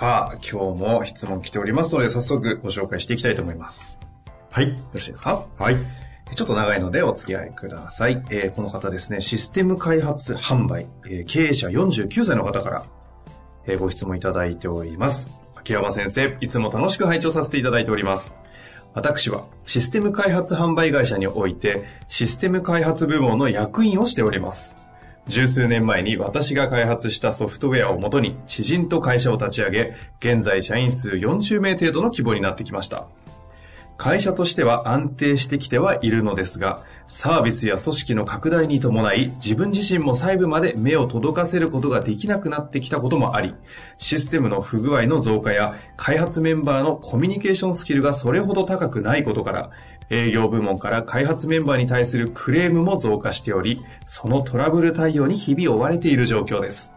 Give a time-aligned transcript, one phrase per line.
[0.00, 3.98] さあ、今日も質問来ておりますので、早速ご紹介していきたいと思います。
[4.48, 4.70] はい。
[4.70, 5.44] よろしいですか？
[5.58, 5.76] はい。
[6.34, 8.24] ちょっと長いのでお付き合いください。
[8.30, 12.86] えーこの方ですね、システム開発販売、えー経営者49歳の方から、
[13.66, 15.28] えーご質問いただいております。
[15.54, 18.38] 秋山先生、いつも楽しく拝聴させていただいております。
[18.94, 24.76] 私はシステム開発販売会社においてシステム開発部門の役員をしております。
[25.30, 33.06] 十数年前に私が開発したソフトウェアをもとに知人と会社を立ち上げ、現在社員数40名程度の規模になってきました。
[34.00, 43.54] 会社としては安定してきてはいるのですが、サービスや組織の拡大に伴い、自分自身も細部まで目を届かせることができなくなってきたこともあり、
[43.98, 49.70] システムの不具合の増加や、開発メンバーのコミュニケーションスキルがそれほど高くないことから、
[50.08, 56.90] 営業部門から開発メンバーに対するクレームも増加しており、そのトラブル対応に日々追われている状況です。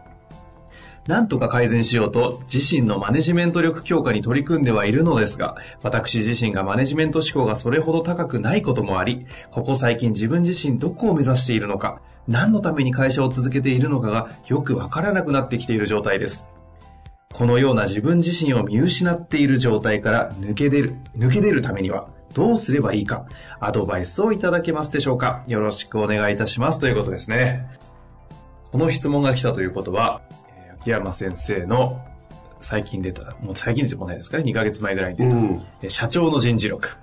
[1.06, 16.48] なんとか改善しようと自身のマネジメント力強化に取り組んではいるのですが、私自身がマネジメント志向がそれほど高くないこともあり、ここ最近自分自身どこを目指しているのか、何のために会社を続けているのかがよくわからなくなってきている状態です。
[17.34, 23.26] このような自分自身を見失っている状態から抜け出る、抜け出るためにはどうすればいいか、
[23.60, 27.66] アドバイスをいただけますでしょうかよろしくお願いいたしますということですね。
[28.72, 30.22] この質問が来たということは、
[30.86, 32.00] えー秋山先生の
[32.60, 34.38] 最近出た、もう最近でもないですか？
[34.38, 36.96] ね、2ヶ月前ぐらいに出た、うんえー社長の人事力、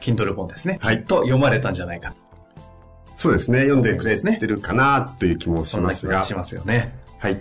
[0.00, 0.78] Kindle 本ですね。
[0.80, 2.14] はいと読まれたんじゃないか。
[3.16, 3.60] そうですね。
[3.64, 6.12] 読んでくれてるかなという気もしそんなますが。
[6.18, 6.94] 気がしますよね。
[7.18, 7.40] はい。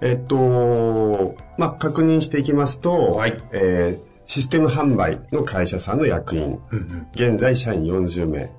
[0.00, 7.06] えっと、まあ、確認していきますと、はいえーシステム販売の会社さんの役員、うんうん。
[7.12, 8.50] 現在社員40名。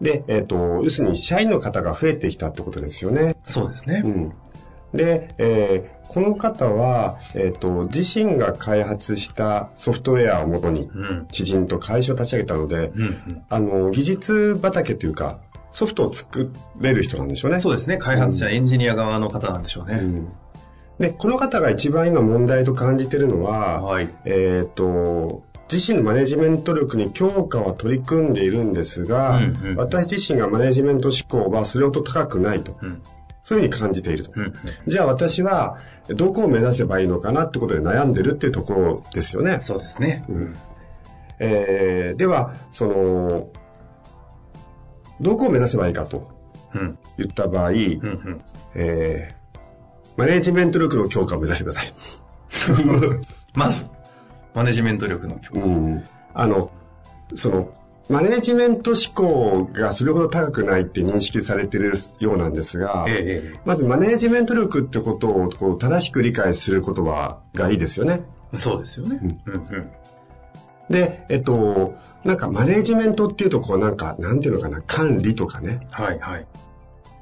[0.00, 3.36] で、えっと、要するに社員の方が増えてきたってことですよね。
[3.44, 4.02] そうですね。
[4.04, 4.32] うん。
[4.94, 11.26] で、えーこの方は、えっ、と、自身が開発したソフトウェアをもとに、うん。
[11.30, 13.42] 知人と会社を立ち上げたので、うんうん。
[13.50, 15.38] あの、技術畑というか、
[15.70, 16.50] ソフトを作
[16.80, 17.58] れる人なんでしょうね。
[17.58, 17.98] そうですね。
[17.98, 20.00] 開発者、エンジニア側の方なんでしょうね。
[20.02, 20.28] うん
[20.98, 24.08] で、この方が一番今問題と感じてるのは、はい。
[24.24, 32.76] えっ、と、自身のマネジメント力に強化は取り組んでいるんですが、うんうんうん私自身がマネジメント志向はそれほど高くないと。
[32.82, 33.02] うん。
[33.48, 34.32] そういうふうに感じていると。
[34.34, 34.52] うんうん。
[34.86, 35.78] じゃあ私は
[36.08, 39.60] どこを目指せばいいのかなってことで悩んでるっていうところですよね。
[39.62, 40.22] そうですね。
[40.28, 40.52] うん
[41.38, 43.48] えーでは、その、
[45.18, 46.28] どこを目指せばいいかと
[46.74, 46.98] うん。
[47.16, 47.72] 言った場合。
[48.74, 49.38] えー
[50.18, 51.92] マネジメント力の強化を目指してください。
[53.54, 53.86] まず、
[54.52, 55.60] マネジメント力の強化。
[55.60, 56.04] うん
[56.34, 56.70] あの、
[57.34, 57.72] その、
[58.08, 68.22] マネジメント志向がそれほど高くないって認識されているようなんですが、ええええまずマネジメント力ってことをこう正しく理解する言葉がいいですよね。
[68.58, 69.20] そうですよね。
[69.46, 69.90] うんうん。
[70.88, 76.46] で、えっと、なんかマネジメントっていうとこうなんか、なんていうのかな、管理とかね、はいはい。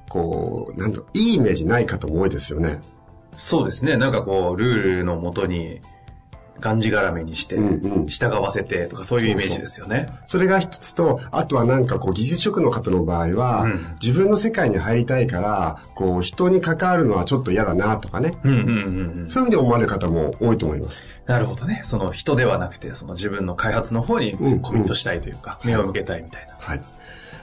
[0.09, 2.81] こう、なんだろう、いいイメージない方も多いですよね。
[3.37, 3.97] そうですね。
[3.97, 5.81] なんかこう、ルールのもとに、
[6.61, 10.07] がんじがらめにしてうんうん、従わせてとかそういうイメージですよね。
[10.27, 18.33] それが一つと、あとはなんかこう技術職の方の場合は、うん自分の世界に入りたいから、こう人に関わるのはちょっと嫌だなとかね。
[18.45, 19.31] うんうんうんうん。
[19.31, 21.05] そういうふうに思われる方も多いと思います。
[21.27, 21.81] なるほどね。
[21.85, 26.55] その人ではなくて、その自分の開発の方にうんコミットしたいというか、目を向けたいみたいな。
[26.59, 26.81] はい。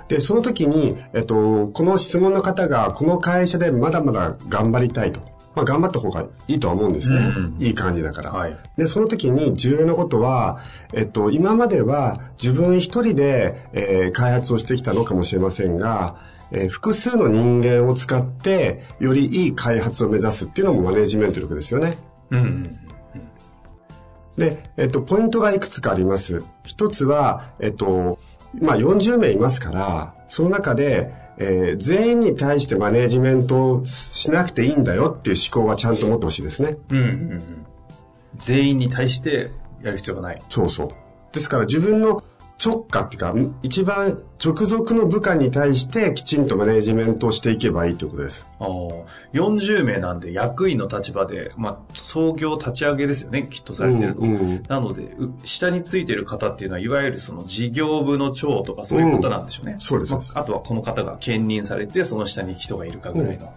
[0.08, 5.22] で、その時に、えっと、この質問の方が、この会社でまだまだ頑張りたいと。
[5.56, 7.18] まあ、頑張った方がいいとは思うんですね。
[7.18, 8.32] うんうんいい感じだから。
[8.32, 10.60] はいで、その時に重要なことは、
[10.94, 16.16] えっと、今までは自分一人で、えー開発をしてきたのかもしれませんが、
[16.52, 21.98] えー複数の人間を使って、よりいい開発を目指すっていうのもマネジメント力ですよね。
[22.32, 22.80] うんうん。
[24.38, 26.44] で、えっと、ポイントがいくつかあります。
[26.66, 28.18] 一つは、えっと、
[28.60, 36.78] まあ40名いますから、その中で、えー全員に対してマネージメントをしなくていいんだよっていう思考はちゃんと持ってほしいですね。
[36.90, 37.66] うんうんうん。
[38.38, 39.52] 全員に対して
[39.82, 40.42] やる必要がない。
[40.50, 40.90] そうそう。
[41.34, 42.24] ですから自分の
[42.64, 48.48] 直下っていうか、一番直属の部下に対してきちんとマネージメントをしていけばいいということです。
[48.60, 54.16] あー40名なんで役員の立場で、まあ、創業立ち上げですよね、きっとされてる。
[54.18, 59.74] うんうんなので、う下についてる方っていうのは、いわゆるその事業部の長とかそういうことなんでしょうね。
[59.74, 63.54] んそうですまああとはこの方が兼任されて、その下に人がいるかぐらいの。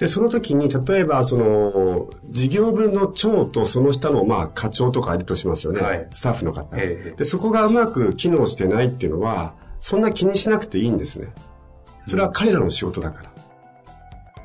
[0.00, 5.82] で、その時に、例えば、その、事業部の長とその下の、まあ、課長とかいるとしますよね。
[5.82, 11.28] はいスタッフの方、ええで、そこがうまく機能してないっていうのは、そんな気にしなくていいんですね。
[12.08, 13.30] それは彼らの仕事だから。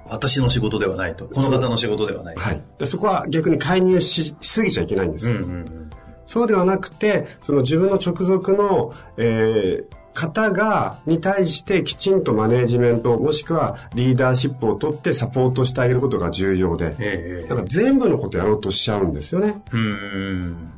[0.10, 1.26] 私の仕事ではないと。
[1.26, 2.36] この方の仕事ではない。
[2.36, 2.62] はい。
[2.78, 5.32] でそこは逆に介入ししすぎちゃいけないんです。
[5.32, 5.90] うんうんうん。
[6.26, 19.62] そうではなくて、その自分の直属の、えー方が、に対してきちんとマネージメント、もしくはリーダーシップを取ってサポートしてあげることが重要で、ええだから全部のことやろうとしちゃうんですよね。
[19.72, 20.70] うんうんうん。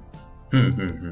[0.52, 0.84] うんうんう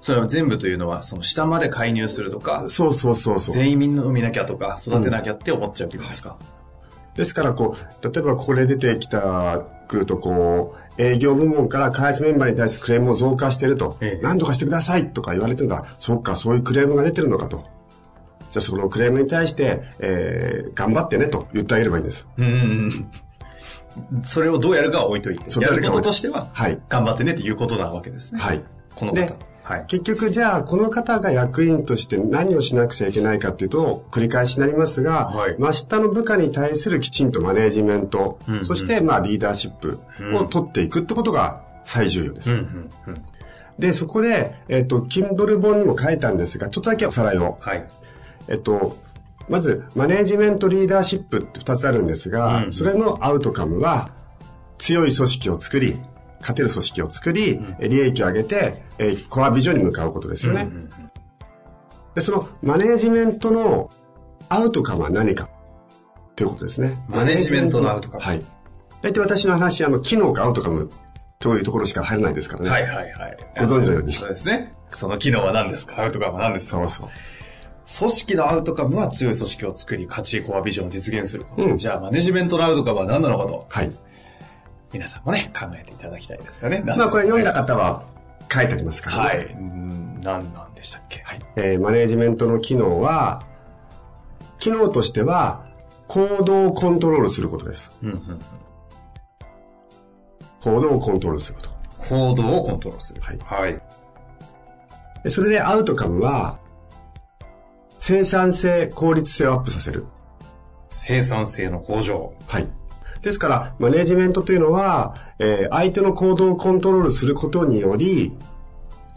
[0.00, 3.54] それは全部というのは、その下まで介入するとか、そうそうそうそう。
[3.54, 6.36] 全員みんなを見なきゃとか、育てなきゃって思っちゃうってことですか、
[7.14, 17.64] ですから、こう、例えばここで出てきた、くると、こう、営業部門から開発メンバーに対するクレームも増加してると、ええ何とかしてくださいとか言われてるから、そっか、そういうクレームが出てるのかと。
[18.50, 22.28] じゃあそのクレームに対して、えー、頑張ってねと言ってあげればいいんです。
[22.36, 22.52] うんうん
[24.12, 24.22] うん。
[24.22, 25.60] それをどうやるかは置いといて。
[25.60, 28.40] やることとしては、はい頑張ってねっていうことなわけですね。
[28.40, 28.62] はい。
[28.94, 29.53] こので方。
[29.64, 29.84] はい。
[29.86, 40.00] 結局、じゃあ、この方が役員として何をしなくちゃいけないかっていうと、繰り返しになりますが、はい真下の部下に対するきちんとマネージメント、うんうんそして、まあ、リーダーシップ
[40.34, 42.50] を取っていくってことが最重要です。
[42.50, 43.24] うんうんうん。
[43.78, 47.56] で、そこで、えっ、と、Kindle 本にも書いたんですが、ちょっとだけおさらいを。
[47.60, 47.88] はい。
[48.48, 48.98] えっと、
[49.48, 54.10] まず、マネージメントリーダーシップって二つあるんですが、うんそれのアウトカムは、
[54.78, 55.98] 強い組織を作り、
[56.44, 60.68] 勝てる組織を作り、え利益を上げて、えーコアビジョンに向かうことですよね。
[62.14, 63.90] で、そのマネージメントの
[64.48, 65.48] アウトカムは何か？
[66.36, 67.02] ということですね。
[67.08, 68.42] マネジメントのアウトカムはい。
[69.02, 70.90] 大体私の話、あの、機能かアウトカム
[71.38, 72.70] というところしか入らないですからね。
[72.70, 73.36] はいはいはい。
[73.58, 74.74] ご存知のようにそうですね。
[74.90, 76.02] その機能は何ですか？
[76.02, 76.78] アウトカムは何ですか？
[76.78, 77.08] そうそう。
[77.98, 81.64] 組織のアウトカムは強い組織を作り、価値、コアビジョンを実現すること。
[81.68, 83.90] うんじゃあ、マネジメントのアウトカムは何なのかと、はい。
[84.94, 86.82] 皆さんもね、考えていただきたいですかね。
[86.86, 88.04] まあ、これ読んだ方は
[88.50, 89.22] 書いてありますからね。
[89.24, 89.46] はい。
[89.46, 91.20] うん何なんでしたっけ？
[91.24, 91.38] はい。
[91.56, 93.42] えーマネージメントの機能は、
[94.58, 95.66] 機能としては、
[96.06, 97.90] 行動をコントロールすることです。
[98.02, 98.38] うんうん。
[100.62, 101.70] 行動をコントロールすること。
[101.98, 103.20] 行動をコントロールする。
[103.20, 103.82] はいはい。
[105.24, 106.58] でそれでアウトカムは、
[107.98, 110.06] 生産性、効率性をアップさせる。
[110.90, 112.32] 生産性の向上。
[112.46, 112.68] はい。
[113.24, 118.36] ですから、マネージメントというのは、えー相手の行動をコントロールすることにより、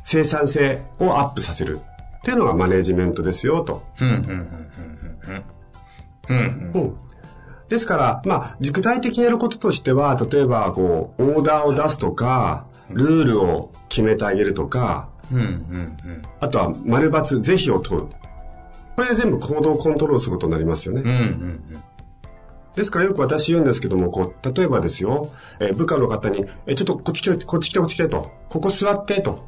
[0.05, 1.81] 生産性をアップさせる。
[2.19, 3.83] っていうのがマネージメントですよ、と。
[3.99, 4.11] うん、う
[6.33, 6.97] ん、うん。
[7.67, 16.21] ですから、まあ、具体的にやることとしては、例えば、こう、オーダーを出すとか、ルールを決めてあげるとか、うん、うん、うん。
[16.39, 18.07] あとは、丸抜、是非を問う。
[18.95, 21.01] これ全部行動をコントロールすることになりますよね。
[21.01, 21.83] うん、うん、
[22.77, 28.31] ですからよく私言うんですけども、こう、例えばですよ、えー部下の方に、え、ちょっとこっち来て、こっち来て、こっち来てと。
[28.49, 29.47] ここ座ってと。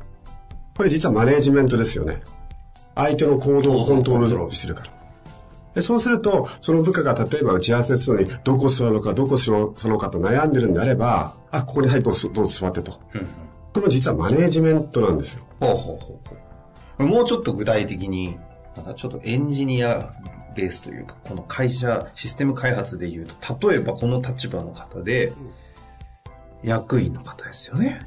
[0.75, 2.23] これ実はマネージメントですよね。
[2.95, 4.91] 相手の行動をコントロールしてるから。
[5.75, 12.99] でそうすると、その部下が例えば打ち合わせするのに、どこ座るのか、どこ座るのかと悩んでるんであれば、あ、ここにはい、どうぞどうぞ座ってと。
[13.13, 13.21] うん。
[13.21, 13.27] こ
[13.75, 15.43] れも実はマネージメントなんですよ。
[15.59, 16.29] ほうほうほう
[16.97, 17.07] ほう。
[17.07, 18.39] もうちょっと具体的に、
[18.75, 20.11] なんかちょっとエンジニア
[20.59, 25.33] ベースというか、この会社、システム開発で言うと、例えばこの立場の方で、
[26.63, 27.99] 役員の方ですよね。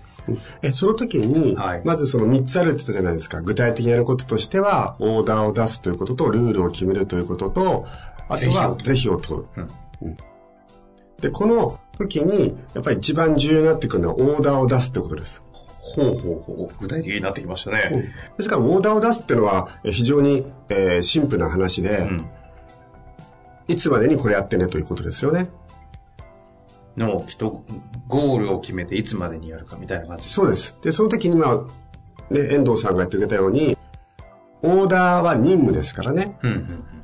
[0.61, 3.41] え、その時に、はいまずその3つあるって言ったじゃないですか。
[3.41, 7.87] 具体的にやることとしては、オーダーを出すということと、ルールを決めるということと、
[8.29, 9.47] あとは、是非を問う。
[9.57, 9.69] うん
[10.03, 10.17] うん
[11.21, 15.41] で、この時に、やっぱり一番重要になってくるのは、オーダーを出すってことです。
[15.81, 16.75] ほうほうほう。
[16.81, 18.13] 具体的になってきましたね。
[18.37, 22.27] ですから、オーダーを出すっていうのは、え非常に、えーシンプルな話で、うん。
[23.73, 25.49] いつまでにこれやってねということですよね。
[26.97, 27.65] の、きっと、
[28.07, 30.29] ゴールを決めていつまでにやるかみたいな感じ。
[30.29, 30.79] そうです。
[30.83, 33.77] で、その時に、まあ、ね、遠藤さんが言ってくれたように、
[34.63, 36.39] オーダーは任務ですからね。
[36.43, 37.02] うんうん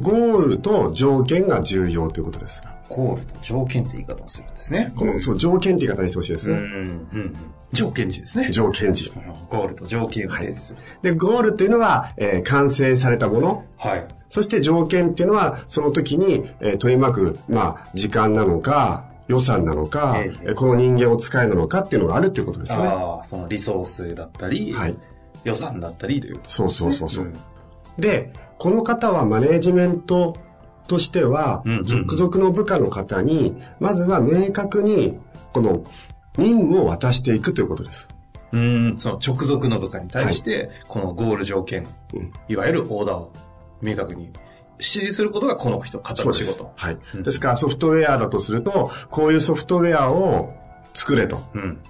[0.00, 2.62] ゴールと条件が重要ということです。
[2.88, 4.92] ゴールと条件って言い方をするんですね。
[4.96, 6.66] この、そう、条件って言い方にしてほしいですうん、うね。
[6.66, 7.32] ん、うん。
[7.72, 8.50] 条件値ですね。
[8.50, 9.12] 条件時。
[9.50, 10.88] ゴールと条件を定義すると。
[11.02, 13.64] で、ゴールっていうのは、えー完成されたもの。
[13.76, 14.06] はい。
[14.30, 22.88] そして条件っていうのは、その時に、えー取り巻く、まあ、時間なのか、予算なのか、えええーこの人間を使えるのかっていうのがあるっていうことですよね。
[22.88, 24.96] ああ、そのリソースだったり、はい
[25.44, 27.24] 予算だったりということそうそうそうそう。
[27.26, 27.32] ん
[27.98, 30.36] で、この方はマネージメント
[30.88, 35.18] としては属属の部下の方に、まずは明確に、
[35.52, 35.84] この
[36.36, 38.08] 任務を渡していくということです。
[38.52, 43.32] うん、その直属の部下に対して、このゴール条件、うんいわゆるオーダーを
[43.82, 44.30] 明確に
[44.78, 46.72] 指示することがこの人、方の仕事。
[46.76, 46.98] はい。
[47.14, 50.54] うんですからソフトウェアだとすると、こういうソフトウェアを
[50.94, 51.42] 作れと。
[51.54, 51.80] うん。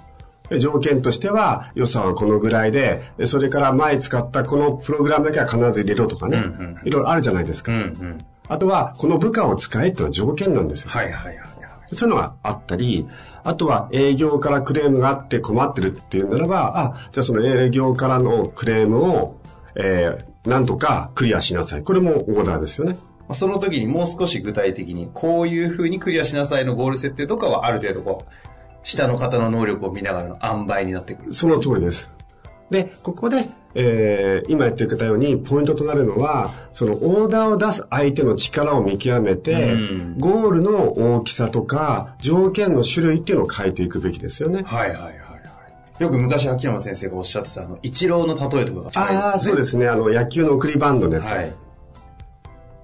[0.49, 6.39] で条件としては予算はこのぐらいで、でそれから前使ったこのプログラムだけは必ず入れろとかね。
[6.39, 7.73] うんうんいろいろあるじゃないですか。
[7.73, 8.19] うん、うん。
[8.49, 10.91] あとは、この部下を使えっていうのは条件なんですよ。
[10.91, 11.49] はいはいはいはい。
[11.95, 13.07] そういうのがあったり、
[13.45, 19.41] あとは営業からクレームがあって困ってるっていうならば、あ、じゃあその営業からのクレームを、
[19.75, 21.83] えー、なんとかクリアしなさい。
[21.83, 22.95] これもオーダーですよね。
[23.21, 28.33] まあその時にもう少し具体的に、こういうふうにクリアしなさいのゴール設定とかはある程度こう、
[28.83, 31.33] 下の方の能力を見ながらの塩梅になってくる。
[31.33, 32.11] その通りです。
[32.71, 44.63] で、ここで、えー、今言ってくれたように、ポイントとなるのは、そのオーダーを出す相手の力を見極めて、うんゴールの大きさとか、条件の種類っていうのを変えていくべきですよね。
[44.65, 45.13] はいはいはいは
[46.01, 46.03] い。
[46.03, 49.19] よく昔秋山先生がおっしゃってた、あの、一郎の例えとかが近いですね。
[49.19, 49.89] ああ、そうですね。
[49.89, 51.25] あの、野球の送りバンドのやつ。
[51.27, 51.53] はい。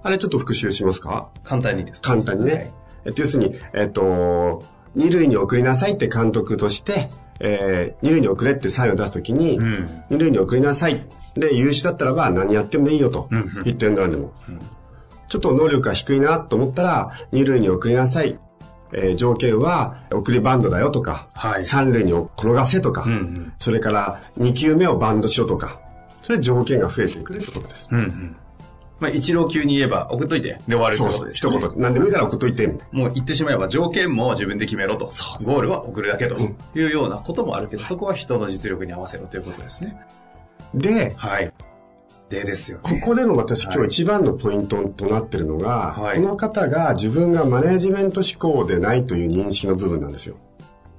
[0.03, 1.29] あれちょっと復習しますか？
[1.45, 2.53] 簡単にですか簡単にね。
[2.53, 2.71] はい
[3.07, 4.63] えっと、要するに、えっと、
[4.95, 7.11] 二塁に送りなさいって監督として、
[7.41, 11.07] えー、二塁に送れってサインを出すときに、うん二塁に送りなさい。
[11.35, 13.29] で、優秀だったらば何やってもいいよと。
[13.31, 14.33] うんうん1点なんでも。
[15.29, 18.39] ちょっと能力が低いなと思ったら、二塁に送りなさい。
[18.93, 25.81] えー条件は送りバンドだよとか、はい三塁に転がせとか、うんうんそれから二球目をバンドしろとか、
[26.23, 27.89] それ条件が増えてくるってことです。
[27.91, 28.37] うんうん。
[29.01, 31.59] まあ、一郎級に言えば、送っといて、で終わるってそうそう、ことですよね。
[31.59, 31.83] 一言。
[31.83, 35.07] 何でもいいから送っといて、もう言ってしまえば条件も自分で決めろと。
[35.07, 39.97] ゴールは送るだけというようなこともあるけど、そこは人の実力に合わせろということですね。
[40.75, 41.53] で、はい。
[42.31, 42.83] でですよ、ね。
[43.01, 50.37] ここでの私はい今日一番のポイントとなってるのが、はいこの方が自分がマネジメント思考でないという認識の部分なんですよ。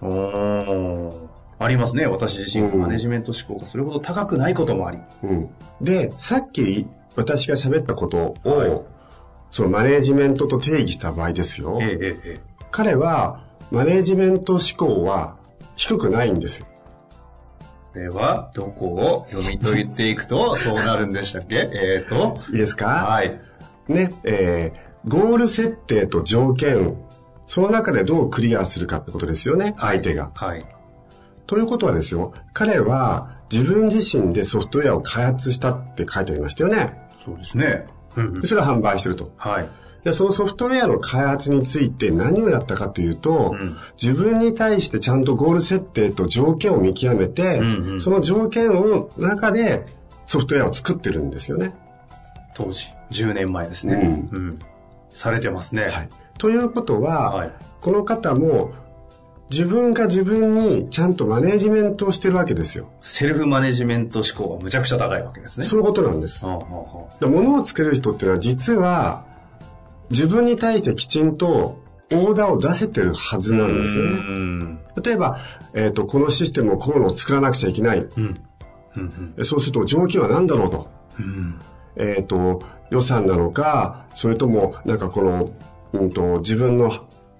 [0.01, 1.25] おー
[1.57, 2.05] ありますね。
[2.05, 4.99] 私自身、うんマネジメント思考がそれほど高くないこともあり。
[5.23, 5.49] うん、
[5.81, 6.85] で、さっき
[7.15, 8.81] 私が喋ったことを、はい
[9.51, 11.79] そのマネジメントと定義した場合ですよ。
[11.81, 12.41] えええええ
[12.71, 15.37] 彼はマネジメント思考は
[15.77, 16.67] 低くないんですよ。
[17.95, 17.99] え。
[17.99, 21.55] では、どこを読み解いていくと、そうなるんでしたっけ？
[21.71, 22.85] えっ、と、いいですか？
[22.87, 23.39] はい。
[23.87, 26.97] ね、えー、ゴール設定と条件、
[27.47, 30.31] その中でどうクリアするかってことですよね、相手が。
[30.35, 30.65] はい。
[31.47, 37.04] ということはですよ、彼は自分自身でソフトウェアを開発したって書いてありましたよね。
[37.25, 37.87] そうですね。
[38.15, 39.33] うんうんでそれを販売してると。
[39.35, 39.67] はい。
[40.03, 49.85] で、そのソフトウェアの開発について何をやったかというと、うん自分に対してちゃんとゴール設定と条件を見極めて、うんうんその条件の中で
[50.27, 51.73] ソフトウェアを作ってるんですよね。
[52.53, 54.27] 当時、10年前ですね。
[54.31, 54.59] うん。
[55.09, 55.83] されてますね。
[55.89, 56.09] はい。
[56.37, 57.51] ということは、はい
[57.81, 58.71] この方も
[59.51, 62.89] 自分が自分にちゃんとマネジメントをしてるわけですよ。
[63.01, 65.65] セルフマネジメント思考がむちゃくちゃ高いわけですね。
[65.65, 66.45] そういうことなんです。
[66.45, 69.25] ああああで物を作れる人っていうのは実は
[70.09, 71.79] 自分に対してきちんと
[72.11, 74.13] オーダーを出せてるはずなんですようね。
[74.13, 74.79] ん。
[75.01, 75.39] 例えば、
[75.73, 77.99] えっ、と、このシステムをこういうのを作らなくちゃいけない。
[77.99, 78.33] うん。
[78.95, 79.33] うん。
[79.37, 80.87] えそうすると条件は何だろうと。
[81.19, 81.59] うん。
[81.95, 82.61] えっ、と、
[82.91, 85.51] 予算なのか、それとも、なんかこの、
[85.93, 86.91] うんと、自分の、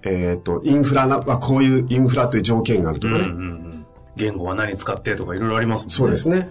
[0.06, 3.20] えっ、と、インフラなはこういうインフラという条件があるとかね。
[3.20, 3.86] うんうんうん。
[4.16, 5.94] 言語は何使ってとかいろいろありますもんね。
[5.94, 6.36] そうですね。
[6.36, 6.50] ね。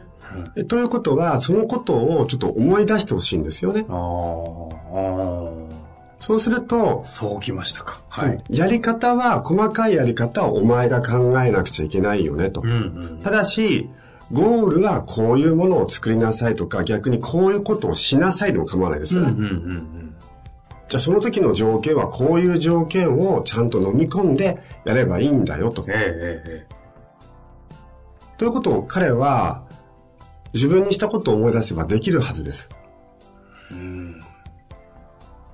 [0.55, 3.85] えということは、そのことをちょっと思い出してほしいんですよね。
[3.89, 5.65] ああ、あ
[6.19, 8.01] そうするとあ、、そうきましたか。
[8.09, 8.43] はい。
[8.49, 12.61] やり方は、細かいやり方はお前が考えなくちゃいけないよねと。
[12.61, 12.73] うんう
[13.17, 13.19] ん。
[13.21, 13.89] ただし、
[14.31, 19.31] ゴールはこういうものを作りなさいとか、逆にこういうことをしなさいでも構わないですよね。
[19.31, 20.04] うんうんうん
[20.87, 25.91] じゃあその時の条件はこういう条件をちゃんと飲み込んでやればいいんだよとうん。。
[25.91, 26.75] ええええ
[28.37, 29.63] ということを彼は
[30.53, 32.69] 自分にしたことを思い出せばできるはずです。
[33.71, 33.77] ええ。
[33.77, 34.19] うん。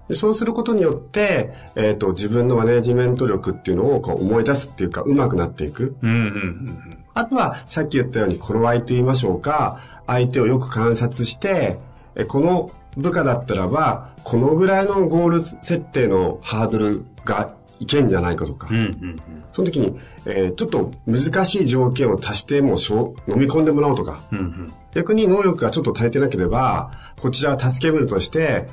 [0.09, 5.95] でそうすることによって、えっ、と、自分のマネジメント力っていうのをこう思い出すっていうか、上手くなっていく。
[6.01, 11.77] うんうんうんあとは、さっき言ったように、頃合いと言いましょうか、相手をよく観察して、
[12.15, 19.15] えこの部下だったらば、このぐらいのゴール設定のハードルがいけんじゃないかとか、うんうん
[19.53, 24.37] その時に、えーちょっと難しい条件を足してもしょう飲み込んでもらおうとか、うん。
[24.37, 24.73] うんうん。
[24.93, 28.67] 逆に能力がちょっと足りてなければ、こちらは助け舟として、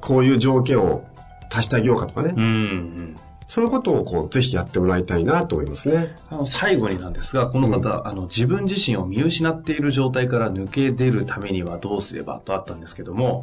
[0.00, 1.04] こういう条件を
[1.50, 2.32] 足してあげようかとかね。
[2.34, 3.16] うんうん。
[3.46, 6.14] そういうことをこう、ぜひやってもらいたいなと思いますね。
[6.30, 13.42] あの、最後になんですが、この方、あの、自分自身を見失っている状態から抜け出るためにはどうすればとあったんですけども、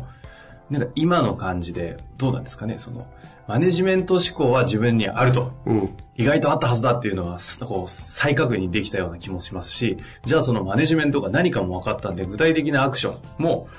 [0.69, 3.07] なんか今の感じでどうなんですかね、その、
[3.47, 5.53] マネジメント思考は自分にあると。
[5.65, 5.95] うん。
[6.15, 13.69] 意外とあったはずだっていうのは、すこう、再確認できたような気もしますし、じゃあそのマネジメントが何かも分かったんで、具体的なアクションも、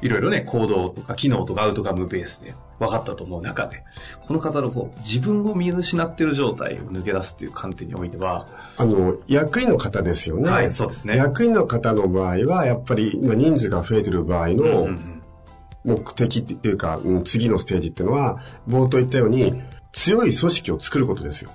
[0.00, 3.84] いろいろね、行動とか機能とかアウトカムベースで分かったと思う中で、
[4.26, 8.46] この方のこう、自分を見失ってる状態を抜け出すっていう観点においては、
[8.78, 10.50] あの、役員の方ですよね。
[10.50, 15.19] はいそうですね役員の方の場合は、やっぱり今人数が増えてる場合うんのうんうん
[15.84, 21.50] 目的っていうか、うん次のステージっていうのは、冒頭言ったように、強い組織を作ることですよ。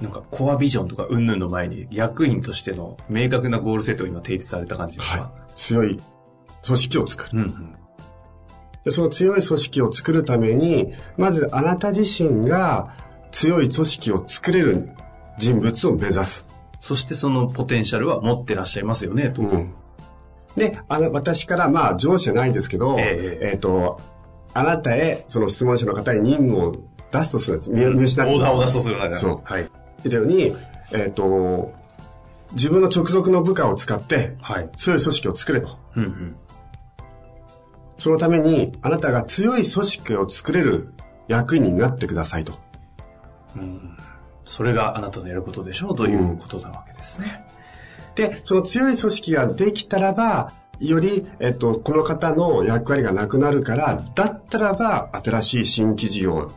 [0.00, 5.52] なんかコアビジョンとか云々の前に役員としての明確なゴールセットが今提示された感じですか、はい。
[5.54, 6.00] 強い
[6.64, 7.42] 組織を作る。
[7.42, 7.76] うんうん。
[8.84, 12.94] でその強い組織を作るために、まずあなた自身が
[13.30, 14.90] 強い組織を作れる
[15.38, 16.44] 人物を目指す。
[16.80, 19.42] そしてそのポテンシャルは持ってらっしゃいますよね、と。
[19.42, 19.74] うん。
[20.56, 24.00] で、あの、私から、まあ、上司じゃないんですけど、えええっ、と、
[24.54, 26.72] あなたへ、その質問者の方に任務を
[27.10, 27.70] 出すとするんです。
[27.70, 29.18] 見見失ってオーダーを出すとするなら。
[29.18, 29.62] そうはい。
[29.62, 29.70] 言っ
[30.10, 30.54] たように、
[30.92, 31.72] えっ、と、
[32.52, 34.68] 自分の直属の部下を使って、はい。
[34.76, 35.78] 強い組織を作れと。
[35.96, 36.36] うんうん。
[37.96, 40.92] そのために、あなたが強い組織を作れる
[41.28, 42.54] 役員になってくださいと。
[43.56, 43.96] うん
[44.44, 47.46] それがあなたのやることでしょうということなわけですね。
[48.14, 56.50] で、その強い組織ができたらば、より、えっと、この方の役割がなくなるから、だったらば、新しい新規事業を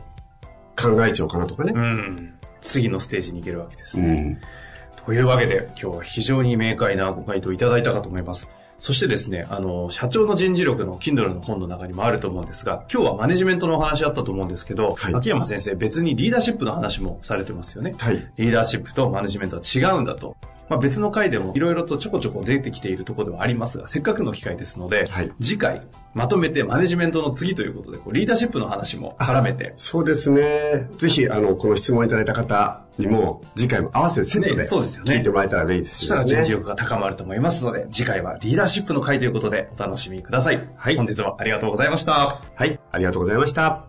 [0.76, 1.72] 考えちゃおうかなとかね。
[1.74, 2.34] うん。
[2.60, 4.08] 次のステージに行けるわけですね。
[4.08, 5.04] うん。
[5.06, 8.48] というわけで、今日は非常に明快なご回答いただいたかと思います。
[8.78, 17.94] そしてですね、あの、社長の人事力の Kindle の本の中にもあると思うんですが、今日はマネジメントのお話あったと思うんですけど、はい秋山先生別にリーダーシップの話もされてますよね。
[17.96, 18.26] はい。
[18.36, 20.36] リーダーシップとマネジメントは違うんだと。
[20.68, 30.88] まあ、別の回でもいろいろとちょこちょこ出てきているところではありますが、せっかくの機会ですので、はい次回まとめてマネジメントの次ということで、こうリーダーシップの話も絡めて、そうですね。
[30.92, 36.56] ぜひ、あの、この質問いただいた方にも、次回も合わせてセットねで、そうですよね聞いてもらえたらいいですそしたら人事ね。
[36.56, 40.68] 力が高まると思いますので、次回はリーダーシップの回ということでお楽しみください。
[40.76, 42.40] はい本日はありがとうございました。
[42.54, 42.80] はい。
[42.90, 43.84] ありがとうございました。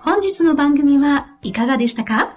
[0.00, 2.36] 本日の番組はいかがでしたか？